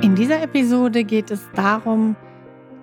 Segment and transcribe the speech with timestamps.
[0.00, 2.14] In dieser Episode geht es darum,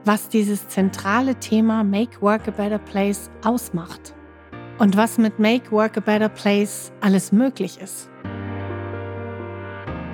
[0.03, 4.13] was dieses zentrale Thema Make Work a Better Place ausmacht
[4.79, 8.09] und was mit Make Work a Better Place alles möglich ist.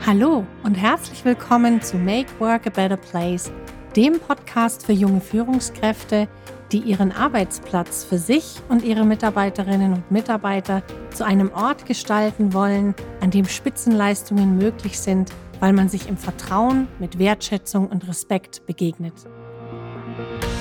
[0.05, 3.51] Hallo und herzlich willkommen zu Make Work a Better Place,
[3.95, 6.27] dem Podcast für junge Führungskräfte,
[6.71, 12.93] die ihren Arbeitsplatz für sich und ihre Mitarbeiterinnen und Mitarbeiter zu einem Ort gestalten wollen,
[13.21, 15.31] an dem Spitzenleistungen möglich sind,
[15.61, 19.13] weil man sich im Vertrauen mit Wertschätzung und Respekt begegnet.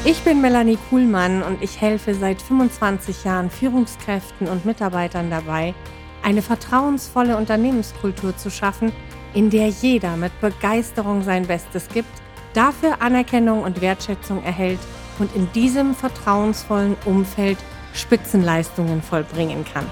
[0.05, 5.75] Ich bin Melanie Kuhlmann und ich helfe seit 25 Jahren Führungskräften und Mitarbeitern dabei,
[6.23, 8.93] eine vertrauensvolle Unternehmenskultur zu schaffen,
[9.35, 12.11] in der jeder mit Begeisterung sein Bestes gibt,
[12.53, 14.80] dafür Anerkennung und Wertschätzung erhält
[15.19, 17.59] und in diesem vertrauensvollen Umfeld
[17.95, 19.87] Spitzenleistungen vollbringen kann.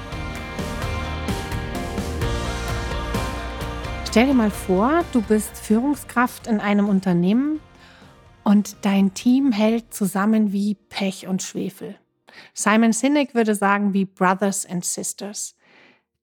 [4.18, 7.60] Stell dir mal vor, du bist Führungskraft in einem Unternehmen
[8.42, 11.94] und dein Team hält zusammen wie Pech und Schwefel.
[12.52, 15.54] Simon Sinek würde sagen wie Brothers and Sisters.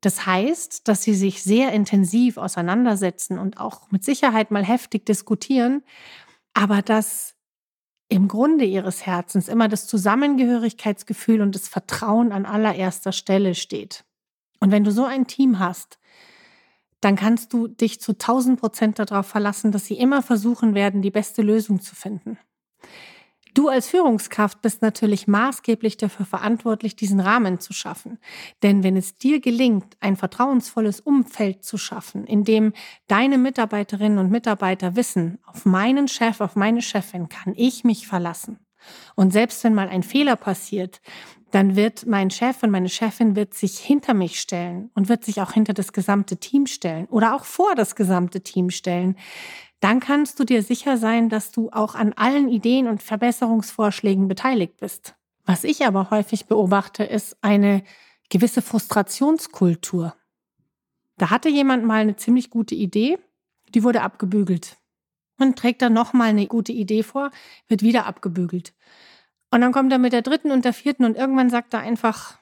[0.01, 5.81] Das heißt, dass sie sich sehr intensiv auseinandersetzen und auch mit Sicherheit mal heftig diskutieren,
[6.53, 7.35] aber dass
[8.09, 14.03] im Grunde ihres Herzens immer das Zusammengehörigkeitsgefühl und das Vertrauen an allererster Stelle steht.
[14.59, 15.97] Und wenn du so ein Team hast,
[17.05, 21.11] dann kannst du dich zu 1000 Prozent darauf verlassen, dass sie immer versuchen werden, die
[21.11, 22.39] beste Lösung zu finden.
[23.53, 28.17] Du als Führungskraft bist natürlich maßgeblich dafür verantwortlich, diesen Rahmen zu schaffen.
[28.63, 32.73] Denn wenn es dir gelingt, ein vertrauensvolles Umfeld zu schaffen, in dem
[33.07, 38.65] deine Mitarbeiterinnen und Mitarbeiter wissen, auf meinen Chef, auf meine Chefin kann ich mich verlassen.
[39.15, 41.01] Und selbst wenn mal ein Fehler passiert,
[41.55, 45.41] dann wird mein Chef und meine Chefin wird sich hinter mich stellen und wird sich
[45.41, 49.15] auch hinter das gesamte Team stellen oder auch vor das gesamte Team stellen
[49.85, 54.77] dann kannst du dir sicher sein, dass du auch an allen Ideen und Verbesserungsvorschlägen beteiligt
[54.77, 55.15] bist.
[55.45, 57.83] Was ich aber häufig beobachte, ist eine
[58.29, 60.15] gewisse Frustrationskultur.
[61.17, 63.19] Da hatte jemand mal eine ziemlich gute Idee,
[63.75, 64.77] die wurde abgebügelt.
[65.37, 67.29] Und trägt dann nochmal eine gute Idee vor,
[67.67, 68.73] wird wieder abgebügelt.
[69.55, 72.37] Und dann kommt er mit der dritten und der vierten und irgendwann sagt er einfach,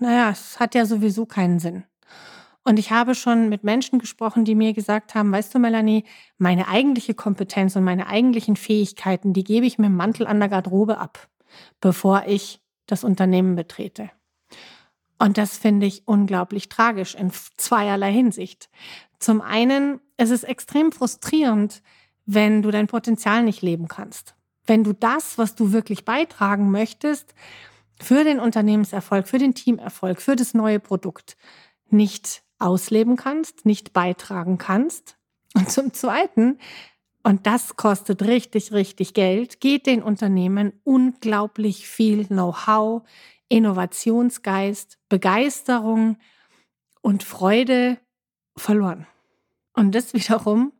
[0.00, 1.84] naja, es hat ja sowieso keinen Sinn.
[2.64, 6.02] Und ich habe schon mit Menschen gesprochen, die mir gesagt haben, weißt du, Melanie,
[6.36, 10.48] meine eigentliche Kompetenz und meine eigentlichen Fähigkeiten, die gebe ich mit dem Mantel an der
[10.48, 11.28] Garderobe ab,
[11.80, 14.10] bevor ich das Unternehmen betrete.
[15.16, 18.68] Und das finde ich unglaublich tragisch in zweierlei Hinsicht.
[19.20, 21.84] Zum einen, es ist extrem frustrierend,
[22.26, 24.34] wenn du dein Potenzial nicht leben kannst.
[24.68, 27.34] Wenn du das, was du wirklich beitragen möchtest,
[28.00, 31.36] für den Unternehmenserfolg, für den Teamerfolg, für das neue Produkt
[31.88, 35.16] nicht ausleben kannst, nicht beitragen kannst.
[35.54, 36.58] Und zum Zweiten,
[37.22, 43.02] und das kostet richtig, richtig Geld, geht den Unternehmen unglaublich viel Know-how,
[43.48, 46.18] Innovationsgeist, Begeisterung
[47.00, 47.98] und Freude
[48.56, 49.06] verloren.
[49.72, 50.72] Und das wiederum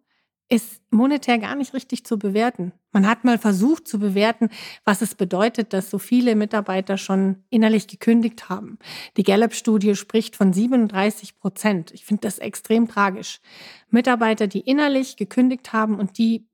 [0.51, 2.73] ist monetär gar nicht richtig zu bewerten.
[2.93, 4.49] Man hat mal versucht zu bewerten,
[4.85, 8.79] was es bedeutet, dass so viele Mitarbeiter schon innerlich gekündigt haben.
[9.19, 11.91] Die Gallup-Studie spricht von 37 Prozent.
[11.93, 13.41] Ich finde das extrem tragisch.
[13.91, 16.49] Mitarbeiter, die innerlich gekündigt haben und die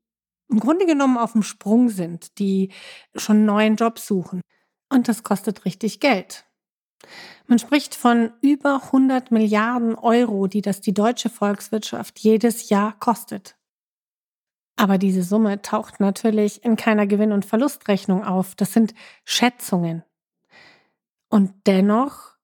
[0.50, 2.70] im Grunde genommen auf dem Sprung sind, die
[3.14, 4.40] schon einen neuen Job suchen.
[4.88, 6.44] Und das kostet richtig Geld.
[7.46, 13.56] Man spricht von über 100 Milliarden Euro, die das die deutsche Volkswirtschaft jedes Jahr kostet.
[14.76, 18.54] Aber diese Summe taucht natürlich in keiner Gewinn- und Verlustrechnung auf.
[18.54, 20.02] Das sind Schätzungen.
[21.28, 22.34] Und dennoch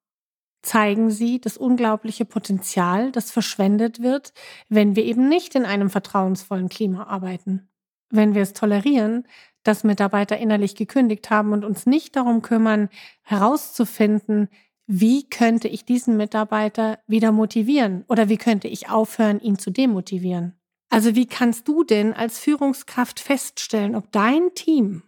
[0.62, 4.32] zeigen sie das unglaubliche Potenzial, das verschwendet wird,
[4.68, 7.68] wenn wir eben nicht in einem vertrauensvollen Klima arbeiten.
[8.10, 9.26] Wenn wir es tolerieren,
[9.62, 12.88] dass Mitarbeiter innerlich gekündigt haben und uns nicht darum kümmern,
[13.22, 14.48] herauszufinden,
[14.86, 20.59] wie könnte ich diesen Mitarbeiter wieder motivieren oder wie könnte ich aufhören, ihn zu demotivieren.
[20.90, 25.04] Also wie kannst du denn als Führungskraft feststellen, ob dein Team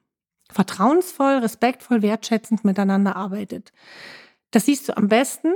[0.51, 3.73] vertrauensvoll, respektvoll, wertschätzend miteinander arbeitet?
[4.53, 5.53] Das siehst du am besten,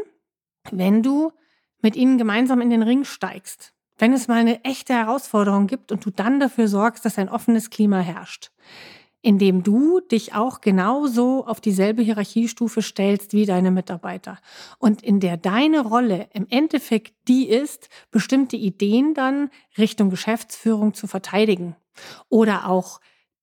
[0.70, 1.32] wenn du
[1.80, 3.72] mit ihnen gemeinsam in den Ring steigst.
[3.98, 7.70] Wenn es mal eine echte Herausforderung gibt und du dann dafür sorgst, dass ein offenes
[7.70, 8.50] Klima herrscht
[9.22, 14.38] indem du dich auch genauso auf dieselbe Hierarchiestufe stellst wie deine Mitarbeiter.
[14.78, 21.06] Und in der deine Rolle im Endeffekt die ist, bestimmte Ideen dann Richtung Geschäftsführung zu
[21.06, 21.76] verteidigen.
[22.28, 23.00] Oder auch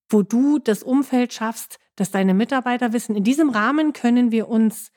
[0.09, 4.91] wo du das Umfeld schaffst, dass deine Mitarbeiter wissen, in diesem Rahmen können wir uns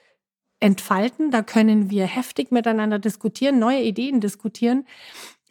[0.60, 4.86] entfalten, da können wir heftig miteinander diskutieren, neue Ideen diskutieren,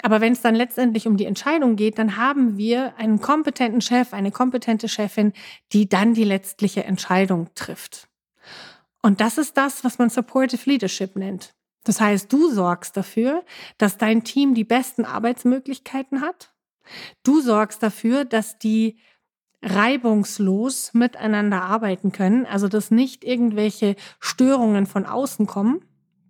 [0.06, 4.14] Aber wenn es dann letztendlich um die Entscheidung geht, dann haben wir einen kompetenten Chef,
[4.14, 5.34] eine kompetente Chefin,
[5.74, 8.08] die dann die letztliche Entscheidung trifft.
[9.02, 11.56] Und das ist das, was man Supportive Leadership nennt.
[11.86, 13.44] Das heißt, du sorgst dafür,
[13.80, 16.54] dass dein Team die besten Arbeitsmöglichkeiten hat.
[17.24, 19.00] Du sorgst dafür, dass die
[19.64, 25.84] reibungslos miteinander arbeiten können, also dass nicht irgendwelche Störungen von außen kommen.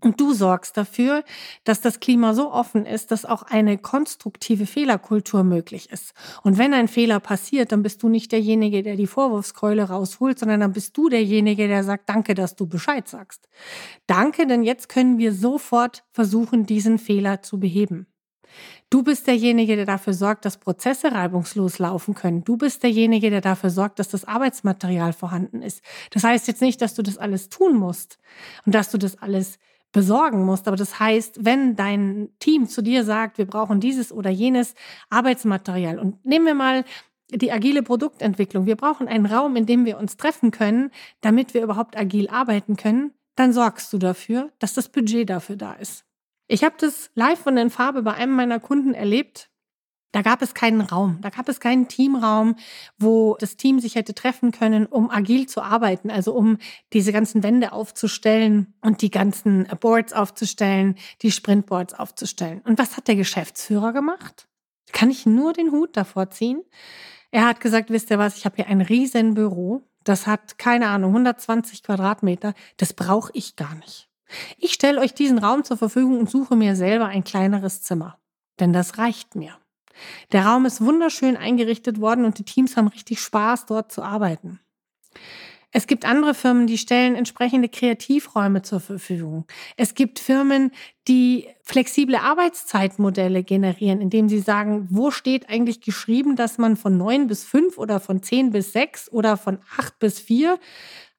[0.06, 1.24] Und du sorgst dafür,
[1.64, 6.14] dass das Klima so offen ist, dass auch eine konstruktive Fehlerkultur möglich ist.
[6.44, 10.60] Und wenn ein Fehler passiert, dann bist du nicht derjenige, der die Vorwurfskeule rausholt, sondern
[10.60, 13.50] dann bist du derjenige, der sagt, danke, dass du Bescheid sagst.
[14.06, 18.06] Danke, denn jetzt können wir sofort versuchen, diesen Fehler zu beheben.
[18.92, 22.44] Du bist derjenige, der dafür sorgt, dass Prozesse reibungslos laufen können.
[22.44, 25.82] Du bist derjenige, der dafür sorgt, dass das Arbeitsmaterial vorhanden ist.
[26.12, 28.20] Das heißt jetzt nicht, dass du das alles tun musst
[28.68, 29.58] und dass du das alles
[29.96, 30.68] besorgen musst.
[30.68, 34.76] Aber das heißt, wenn dein Team zu dir sagt, wir brauchen dieses oder jenes
[35.10, 36.84] Arbeitsmaterial und nehmen wir mal
[37.32, 38.66] die agile Produktentwicklung.
[38.66, 42.76] Wir brauchen einen Raum, in dem wir uns treffen können, damit wir überhaupt agil arbeiten
[42.76, 43.14] können.
[43.38, 46.04] Dann sorgst du dafür, dass das Budget dafür da ist.
[46.48, 49.50] Ich habe das live und in Farbe bei einem meiner Kunden erlebt.
[50.16, 52.56] Da gab es keinen Raum, da gab es keinen Teamraum,
[52.98, 56.58] wo das Team sich hätte treffen können, um agil zu arbeiten, also um
[56.94, 62.62] diese ganzen Wände aufzustellen und die ganzen Boards aufzustellen, die Sprintboards aufzustellen.
[62.62, 64.48] Und was hat der Geschäftsführer gemacht?
[64.94, 66.64] Kann ich nur den Hut davor ziehen?
[67.32, 70.88] Er hat gesagt, wisst ihr was, ich habe hier ein riesen Büro, das hat keine
[70.88, 74.08] Ahnung, 120 Quadratmeter, das brauche ich gar nicht.
[74.60, 78.18] Ich stelle euch diesen Raum zur Verfügung und suche mir selber ein kleineres Zimmer,
[78.62, 79.58] denn das reicht mir.
[80.32, 84.60] Der Raum ist wunderschön eingerichtet worden und die Teams haben richtig Spaß, dort zu arbeiten.
[85.78, 89.46] Es gibt andere Firmen, die stellen entsprechende Kreativräume zur Verfügung.
[89.76, 90.72] Es gibt Firmen,
[91.10, 97.28] die flexible Arbeitszeitmodelle generieren, indem sie sagen, wo steht eigentlich geschrieben, dass man von neun
[97.28, 100.60] bis fünf oder von zehn bis sechs oder von acht bis vier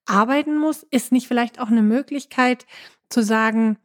[0.07, 2.65] arbeiten muss, ist nicht vielleicht auch eine Möglichkeit
[3.11, 3.77] zu sagen,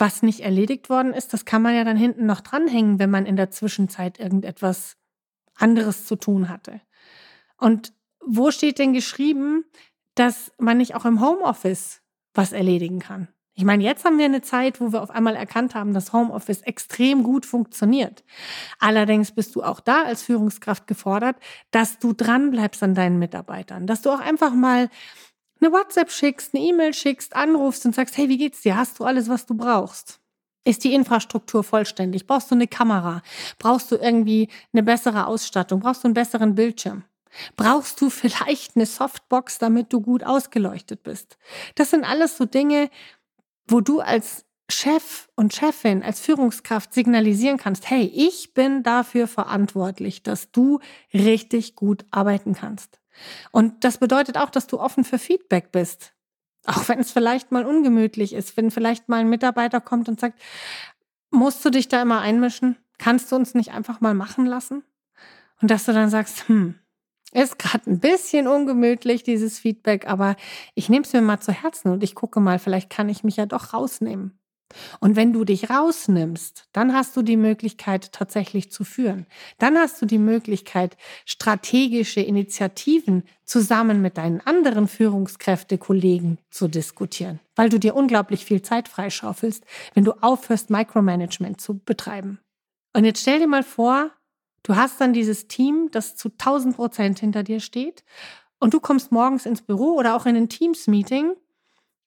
[0.00, 3.26] was nicht erledigt worden ist, das kann man ja dann hinten noch dranhängen, wenn man
[3.26, 4.96] in der Zwischenzeit irgendetwas
[5.54, 6.80] anderes zu tun hatte.
[7.58, 7.92] Und
[8.24, 9.64] wo steht denn geschrieben,
[10.14, 12.02] dass man nicht auch im Homeoffice
[12.34, 13.28] was erledigen kann?
[13.54, 16.62] Ich meine, jetzt haben wir eine Zeit, wo wir auf einmal erkannt haben, dass Homeoffice
[16.62, 18.24] extrem gut funktioniert.
[18.78, 21.36] Allerdings bist du auch da als Führungskraft gefordert,
[21.70, 24.88] dass du dranbleibst an deinen Mitarbeitern, dass du auch einfach mal
[25.60, 28.76] eine WhatsApp schickst, eine E-Mail schickst, anrufst und sagst, hey, wie geht's dir?
[28.76, 30.20] Hast du alles, was du brauchst?
[30.64, 32.26] Ist die Infrastruktur vollständig?
[32.26, 33.22] Brauchst du eine Kamera?
[33.58, 35.80] Brauchst du irgendwie eine bessere Ausstattung?
[35.80, 37.04] Brauchst du einen besseren Bildschirm?
[37.56, 41.38] Brauchst du vielleicht eine Softbox, damit du gut ausgeleuchtet bist?
[41.74, 42.90] Das sind alles so Dinge,
[43.66, 50.22] wo du als Chef und Chefin, als Führungskraft signalisieren kannst, hey, ich bin dafür verantwortlich,
[50.22, 50.80] dass du
[51.12, 52.99] richtig gut arbeiten kannst.
[53.50, 56.14] Und das bedeutet auch, dass du offen für Feedback bist.
[56.66, 60.40] Auch wenn es vielleicht mal ungemütlich ist, wenn vielleicht mal ein Mitarbeiter kommt und sagt,
[61.30, 62.76] musst du dich da immer einmischen?
[62.98, 64.84] Kannst du uns nicht einfach mal machen lassen?
[65.62, 66.74] Und dass du dann sagst, hm,
[67.32, 70.36] ist gerade ein bisschen ungemütlich, dieses Feedback, aber
[70.74, 73.36] ich nehme es mir mal zu Herzen und ich gucke mal, vielleicht kann ich mich
[73.36, 74.39] ja doch rausnehmen.
[75.00, 79.26] Und wenn du dich rausnimmst, dann hast du die Möglichkeit tatsächlich zu führen.
[79.58, 87.68] Dann hast du die Möglichkeit, strategische Initiativen zusammen mit deinen anderen Führungskräftekollegen zu diskutieren, weil
[87.68, 92.38] du dir unglaublich viel Zeit freischaufelst, wenn du aufhörst, Micromanagement zu betreiben.
[92.92, 94.10] Und jetzt stell dir mal vor,
[94.62, 98.04] du hast dann dieses Team, das zu 1000 Prozent hinter dir steht
[98.58, 101.34] und du kommst morgens ins Büro oder auch in ein Teams-Meeting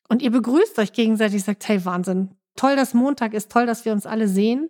[0.09, 3.91] und ihr begrüßt euch gegenseitig, sagt, hey Wahnsinn, toll, dass Montag ist, toll, dass wir
[3.91, 4.69] uns alle sehen.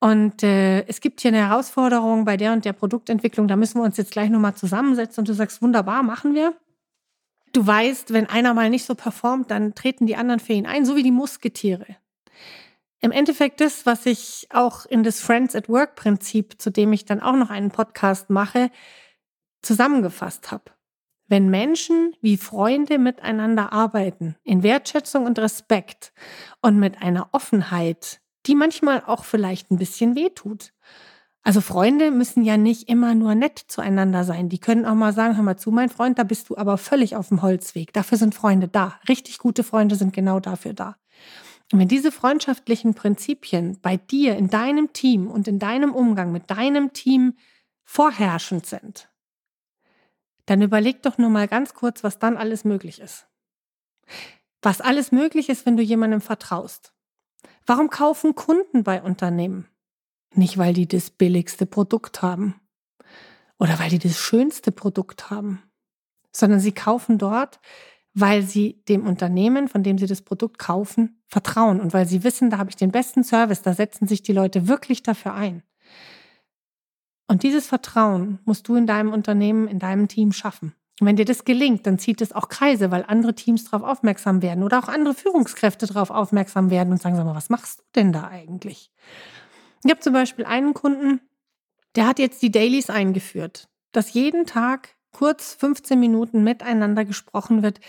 [0.00, 3.84] Und äh, es gibt hier eine Herausforderung bei der und der Produktentwicklung, da müssen wir
[3.84, 6.54] uns jetzt gleich nochmal zusammensetzen und du sagst, wunderbar, machen wir.
[7.52, 10.84] Du weißt, wenn einer mal nicht so performt, dann treten die anderen für ihn ein,
[10.84, 11.96] so wie die Musketiere.
[13.00, 17.04] Im Endeffekt das, was ich auch in das Friends at Work Prinzip, zu dem ich
[17.04, 18.70] dann auch noch einen Podcast mache,
[19.62, 20.64] zusammengefasst habe.
[21.28, 26.12] Wenn Menschen wie Freunde miteinander arbeiten, in Wertschätzung und Respekt
[26.62, 30.72] und mit einer Offenheit, die manchmal auch vielleicht ein bisschen wehtut.
[31.42, 34.48] Also Freunde müssen ja nicht immer nur nett zueinander sein.
[34.48, 37.14] Die können auch mal sagen, hör mal zu, mein Freund, da bist du aber völlig
[37.14, 37.92] auf dem Holzweg.
[37.92, 38.98] Dafür sind Freunde da.
[39.08, 40.96] Richtig gute Freunde sind genau dafür da.
[41.72, 46.50] Und wenn diese freundschaftlichen Prinzipien bei dir, in deinem Team und in deinem Umgang mit
[46.50, 47.34] deinem Team
[47.84, 49.10] vorherrschend sind,
[50.48, 53.26] dann überleg doch nur mal ganz kurz, was dann alles möglich ist.
[54.62, 56.94] Was alles möglich ist, wenn du jemandem vertraust.
[57.66, 59.68] Warum kaufen Kunden bei Unternehmen?
[60.34, 62.58] Nicht, weil die das billigste Produkt haben
[63.58, 65.62] oder weil die das schönste Produkt haben,
[66.32, 67.60] sondern sie kaufen dort,
[68.14, 72.48] weil sie dem Unternehmen, von dem sie das Produkt kaufen, vertrauen und weil sie wissen,
[72.48, 75.62] da habe ich den besten Service, da setzen sich die Leute wirklich dafür ein.
[77.28, 80.74] Und dieses Vertrauen musst du in deinem Unternehmen, in deinem Team schaffen.
[80.98, 84.42] Und wenn dir das gelingt, dann zieht es auch Kreise, weil andere Teams darauf aufmerksam
[84.42, 87.84] werden oder auch andere Führungskräfte darauf aufmerksam werden und sagen, sag mal, was machst du
[87.94, 88.90] denn da eigentlich?
[89.84, 91.20] Ich habe zum Beispiel einen Kunden,
[91.94, 97.80] der hat jetzt die Dailies eingeführt, dass jeden Tag kurz 15 Minuten miteinander gesprochen wird.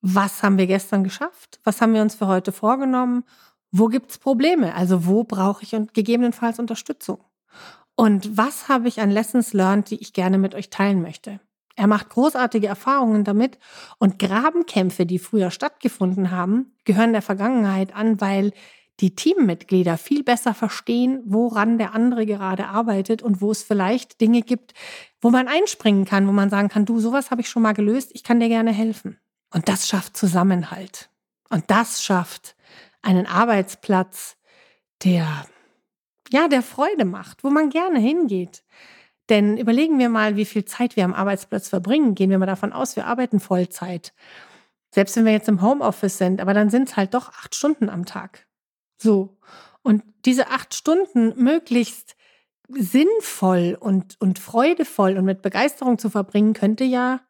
[0.00, 1.60] Was haben wir gestern geschafft?
[1.64, 3.24] Was haben wir uns für heute vorgenommen?
[3.70, 4.74] Wo gibt es Probleme?
[4.74, 7.18] Also wo brauche ich gegebenenfalls Unterstützung?
[8.00, 11.40] Und was habe ich an Lessons learned, die ich gerne mit euch teilen möchte?
[11.74, 13.58] Er macht großartige Erfahrungen damit
[13.98, 18.52] und Grabenkämpfe, die früher stattgefunden haben, gehören der Vergangenheit an, weil
[19.00, 24.42] die Teammitglieder viel besser verstehen, woran der andere gerade arbeitet und wo es vielleicht Dinge
[24.42, 24.74] gibt,
[25.20, 28.10] wo man einspringen kann, wo man sagen kann, du, sowas habe ich schon mal gelöst,
[28.14, 29.18] ich kann dir gerne helfen.
[29.52, 31.10] Und das schafft Zusammenhalt.
[31.50, 32.54] Und das schafft
[33.02, 34.36] einen Arbeitsplatz,
[35.02, 35.46] der,
[36.30, 38.62] ja, der Freude macht, wo man gerne hingeht.
[39.28, 42.14] Denn überlegen wir mal, wie viel Zeit wir am Arbeitsplatz verbringen.
[42.14, 44.14] Gehen wir mal davon aus, wir arbeiten Vollzeit.
[44.90, 47.90] Selbst wenn wir jetzt im Homeoffice sind, aber dann sind es halt doch acht Stunden
[47.90, 48.46] am Tag.
[48.96, 49.38] So.
[49.82, 52.16] Und diese acht Stunden möglichst
[52.68, 57.20] sinnvoll und, und freudevoll und mit Begeisterung zu verbringen, könnte ja,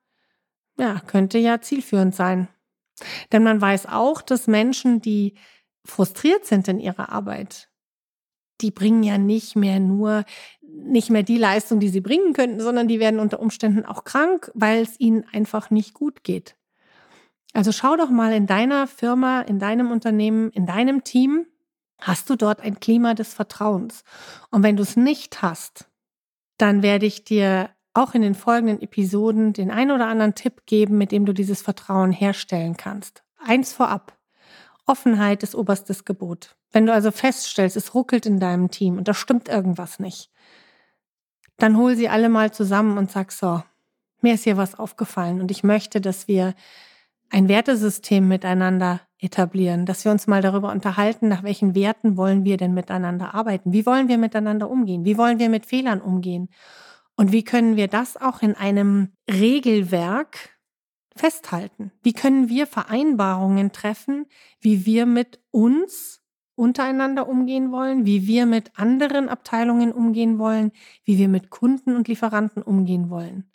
[0.76, 2.48] ja, könnte ja zielführend sein.
[3.32, 5.34] Denn man weiß auch, dass Menschen, die
[5.84, 7.67] frustriert sind in ihrer Arbeit,
[8.60, 10.24] die bringen ja nicht mehr nur,
[10.62, 14.50] nicht mehr die Leistung, die sie bringen könnten, sondern die werden unter Umständen auch krank,
[14.54, 16.56] weil es ihnen einfach nicht gut geht.
[17.54, 21.46] Also schau doch mal in deiner Firma, in deinem Unternehmen, in deinem Team,
[22.00, 24.04] Hast du dort ein Klima des Vertrauens?
[24.50, 25.88] Und wenn du es nicht hast,
[26.56, 30.98] dann werde ich dir auch in den folgenden Episoden den ein oder anderen Tipp geben,
[30.98, 33.24] mit dem du dieses Vertrauen herstellen kannst.
[33.38, 34.16] Eins vorab.
[34.86, 36.56] Offenheit ist oberstes Gebot.
[36.72, 40.30] Wenn du also feststellst, es ruckelt in deinem Team und da stimmt irgendwas nicht,
[41.56, 43.62] dann hol sie alle mal zusammen und sag so,
[44.20, 46.54] mir ist hier was aufgefallen und ich möchte, dass wir
[47.30, 52.56] ein Wertesystem miteinander etablieren, dass wir uns mal darüber unterhalten, nach welchen Werten wollen wir
[52.56, 53.72] denn miteinander arbeiten?
[53.72, 55.04] Wie wollen wir miteinander umgehen?
[55.04, 56.48] Wie wollen wir mit Fehlern umgehen?
[57.16, 60.56] Und wie können wir das auch in einem Regelwerk
[61.16, 61.90] festhalten?
[62.02, 64.26] Wie können wir Vereinbarungen treffen,
[64.60, 66.20] wie wir mit uns
[66.58, 70.72] untereinander umgehen wollen, wie wir mit anderen Abteilungen umgehen wollen,
[71.04, 73.50] wie wir mit Kunden und Lieferanten umgehen wollen?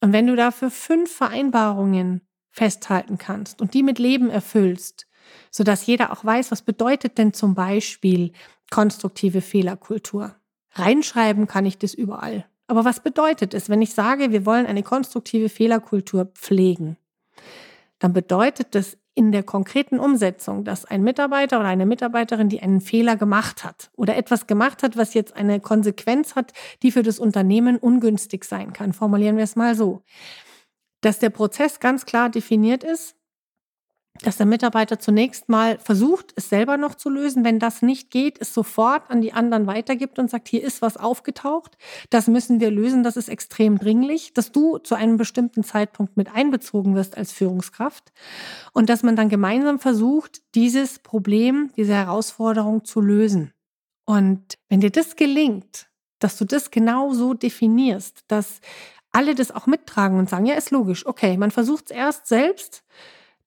[0.00, 5.06] Und wenn du dafür fünf Vereinbarungen festhalten kannst und die mit Leben erfüllst,
[5.50, 8.32] sodass jeder auch weiß, was bedeutet denn zum Beispiel
[8.70, 10.36] konstruktive Fehlerkultur.
[10.72, 12.46] Reinschreiben kann ich das überall.
[12.68, 16.96] Aber was bedeutet es, wenn ich sage, wir wollen eine konstruktive Fehlerkultur pflegen?
[17.98, 22.80] Dann bedeutet das in der konkreten Umsetzung, dass ein Mitarbeiter oder eine Mitarbeiterin, die einen
[22.80, 26.52] Fehler gemacht hat oder etwas gemacht hat, was jetzt eine Konsequenz hat,
[26.84, 28.92] die für das Unternehmen ungünstig sein kann.
[28.92, 30.02] Formulieren wir es mal so
[31.06, 33.14] dass der Prozess ganz klar definiert ist,
[34.22, 37.44] dass der Mitarbeiter zunächst mal versucht, es selber noch zu lösen.
[37.44, 40.96] Wenn das nicht geht, es sofort an die anderen weitergibt und sagt, hier ist was
[40.96, 41.76] aufgetaucht,
[42.10, 46.34] das müssen wir lösen, das ist extrem dringlich, dass du zu einem bestimmten Zeitpunkt mit
[46.34, 48.12] einbezogen wirst als Führungskraft
[48.72, 53.52] und dass man dann gemeinsam versucht, dieses Problem, diese Herausforderung zu lösen.
[54.04, 58.60] Und wenn dir das gelingt, dass du das genau so definierst, dass
[59.12, 62.84] alle das auch mittragen und sagen, ja, ist logisch, okay, man versucht es erst selbst,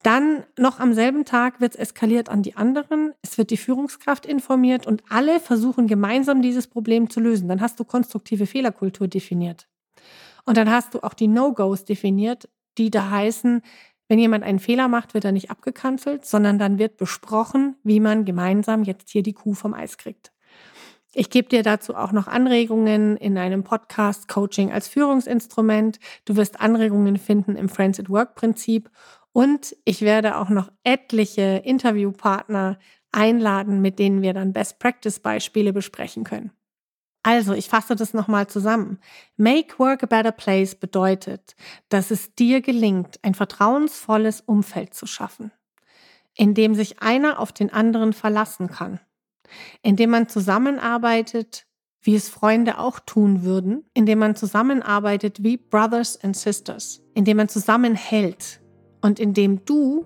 [0.03, 4.25] dann noch am selben Tag wird es eskaliert an die anderen, es wird die Führungskraft
[4.25, 7.49] informiert und alle versuchen gemeinsam dieses Problem zu lösen.
[7.49, 9.67] Dann hast du konstruktive Fehlerkultur definiert.
[10.45, 13.61] Und dann hast du auch die No-Gos definiert, die da heißen,
[14.07, 18.25] wenn jemand einen Fehler macht, wird er nicht abgekanzelt, sondern dann wird besprochen, wie man
[18.25, 20.31] gemeinsam jetzt hier die Kuh vom Eis kriegt.
[21.13, 25.99] Ich gebe dir dazu auch noch Anregungen in einem Podcast Coaching als Führungsinstrument.
[26.25, 28.89] Du wirst Anregungen finden im Friends at Work Prinzip
[29.31, 32.79] und ich werde auch noch etliche Interviewpartner
[33.11, 36.51] einladen, mit denen wir dann Best Practice Beispiele besprechen können.
[37.21, 38.99] Also, ich fasse das nochmal zusammen.
[39.35, 41.55] Make Work a Better Place bedeutet,
[41.89, 45.51] dass es dir gelingt, ein vertrauensvolles Umfeld zu schaffen,
[46.35, 48.99] in dem sich einer auf den anderen verlassen kann
[49.81, 51.65] indem man zusammenarbeitet,
[52.01, 57.49] wie es Freunde auch tun würden, indem man zusammenarbeitet wie Brothers and Sisters, indem man
[57.49, 58.58] zusammenhält
[59.01, 60.05] und indem du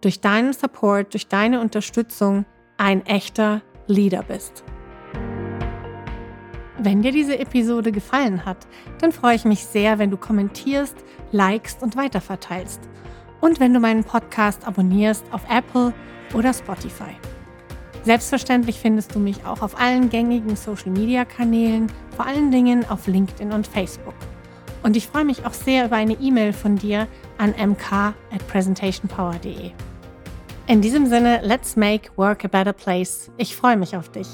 [0.00, 2.44] durch deinen Support, durch deine Unterstützung
[2.76, 4.64] ein echter Leader bist.
[6.78, 8.66] Wenn dir diese Episode gefallen hat,
[9.00, 10.96] dann freue ich mich sehr, wenn du kommentierst,
[11.30, 12.80] likest und weiterverteilst.
[13.40, 15.92] Und wenn du meinen Podcast abonnierst auf Apple
[16.34, 17.14] oder Spotify.
[18.02, 21.86] Selbstverständlich findest du mich auch auf allen gängigen Social-Media-Kanälen,
[22.16, 24.14] vor allen Dingen auf LinkedIn und Facebook.
[24.82, 27.06] Und ich freue mich auch sehr über eine E-Mail von dir
[27.42, 29.72] an mk at presentationpower.de.
[30.68, 33.30] In diesem Sinne, let's make work a better place.
[33.36, 34.28] Ich freue mich auf dich.